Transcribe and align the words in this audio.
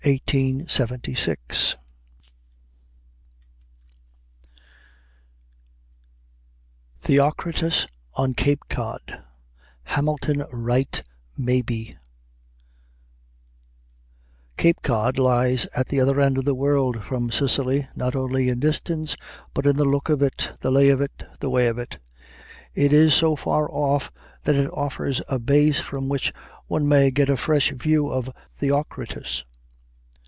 _THEOCRITUS 7.03 7.87
ON 8.15 8.33
CAPE 8.33 8.61
COD 8.67 9.23
HAMILTON 9.83 10.43
WRIGHT 10.51 11.03
MABIE 11.37 11.97
Cape 14.57 14.81
Cod 14.81 15.19
lies 15.19 15.67
at 15.75 15.85
the 15.89 15.99
other 16.01 16.19
end 16.19 16.39
of 16.39 16.45
the 16.45 16.55
world 16.55 17.03
from 17.03 17.29
Sicily 17.29 17.87
not 17.95 18.15
only 18.15 18.49
in 18.49 18.59
distance, 18.59 19.15
but 19.53 19.67
in 19.67 19.77
the 19.77 19.85
look 19.85 20.09
of 20.09 20.23
it, 20.23 20.53
the 20.61 20.71
lay 20.71 20.89
of 20.89 20.99
it, 20.99 21.23
the 21.41 21.49
way 21.51 21.67
of 21.67 21.77
it. 21.77 21.99
It 22.73 22.91
is 22.91 23.13
so 23.13 23.35
far 23.35 23.69
off 23.71 24.11
that 24.45 24.55
it 24.55 24.71
offers 24.73 25.21
a 25.29 25.37
base 25.37 25.79
from 25.79 26.09
which 26.09 26.33
one 26.65 26.87
may 26.87 27.11
get 27.11 27.29
a 27.29 27.37
fresh 27.37 27.69
view 27.73 28.07
of 28.07 28.31
Theocritus. 28.57 29.45